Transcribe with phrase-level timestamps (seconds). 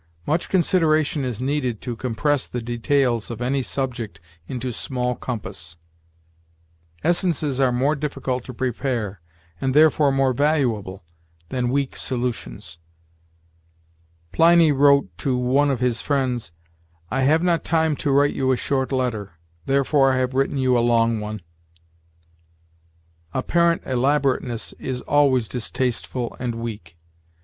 [0.25, 5.75] Much consideration is needed to compress the details of any subject into small compass.
[7.03, 9.21] Essences are more difficult to prepare,
[9.61, 11.03] and therefore more valuable,
[11.49, 12.79] than weak solutions.
[14.31, 16.51] Pliny wrote to one of his friends,
[17.11, 19.33] 'I have not time to write you a short letter,
[19.67, 21.43] therefore I have written you a long one.'
[23.35, 26.97] Apparent elaborateness is always distasteful and weak.